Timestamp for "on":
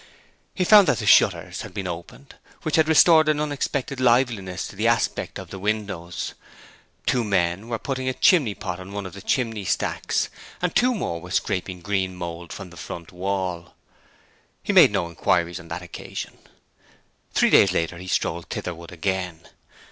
8.79-8.93, 15.59-15.67